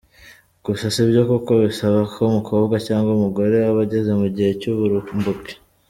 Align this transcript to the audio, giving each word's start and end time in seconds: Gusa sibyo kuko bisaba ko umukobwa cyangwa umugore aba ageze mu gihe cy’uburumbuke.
Gusa 0.65 0.85
sibyo 0.95 1.21
kuko 1.31 1.51
bisaba 1.65 1.99
ko 2.13 2.19
umukobwa 2.31 2.75
cyangwa 2.87 3.09
umugore 3.17 3.55
aba 3.69 3.81
ageze 3.87 4.11
mu 4.19 4.27
gihe 4.35 4.51
cy’uburumbuke. 4.59 5.53